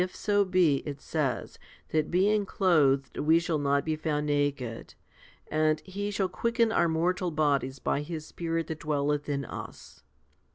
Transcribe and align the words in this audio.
so 0.13 0.43
be, 0.43 0.77
it 0.77 0.99
says, 0.99 1.59
that 1.89 2.09
being 2.09 2.43
clothed 2.43 3.19
we 3.19 3.37
shall 3.37 3.59
not 3.59 3.85
be 3.85 3.95
found 3.95 4.25
naked, 4.25 4.95
2 5.51 5.55
and 5.55 5.79
He 5.81 6.09
shall 6.09 6.27
quicken 6.27 6.71
our 6.71 6.87
mortal 6.89 7.29
bodies 7.29 7.77
by 7.77 8.01
His 8.01 8.25
Spirit 8.25 8.65
that 8.65 8.79
dwelleth 8.79 9.29
in 9.29 9.45
us. 9.45 10.01